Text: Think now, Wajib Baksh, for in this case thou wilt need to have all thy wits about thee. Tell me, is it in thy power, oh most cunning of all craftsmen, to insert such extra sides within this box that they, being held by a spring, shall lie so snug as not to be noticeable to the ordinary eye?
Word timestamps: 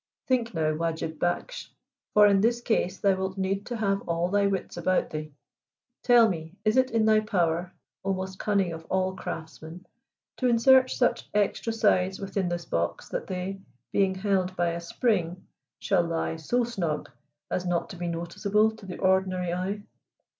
Think 0.25 0.55
now, 0.55 0.73
Wajib 0.73 1.19
Baksh, 1.19 1.67
for 2.15 2.25
in 2.25 2.41
this 2.41 2.59
case 2.59 2.97
thou 2.97 3.13
wilt 3.17 3.37
need 3.37 3.67
to 3.67 3.75
have 3.77 4.01
all 4.09 4.29
thy 4.29 4.47
wits 4.47 4.75
about 4.75 5.11
thee. 5.11 5.31
Tell 6.01 6.27
me, 6.27 6.55
is 6.65 6.75
it 6.75 6.89
in 6.89 7.05
thy 7.05 7.19
power, 7.19 7.71
oh 8.03 8.15
most 8.15 8.39
cunning 8.39 8.73
of 8.73 8.83
all 8.85 9.13
craftsmen, 9.15 9.85
to 10.37 10.47
insert 10.47 10.89
such 10.89 11.29
extra 11.35 11.71
sides 11.71 12.19
within 12.19 12.49
this 12.49 12.65
box 12.65 13.09
that 13.09 13.27
they, 13.27 13.61
being 13.91 14.15
held 14.15 14.55
by 14.55 14.69
a 14.69 14.81
spring, 14.81 15.45
shall 15.77 16.01
lie 16.01 16.35
so 16.37 16.63
snug 16.63 17.11
as 17.51 17.67
not 17.67 17.87
to 17.91 17.95
be 17.95 18.07
noticeable 18.07 18.71
to 18.77 18.87
the 18.87 18.97
ordinary 18.97 19.53
eye? 19.53 19.83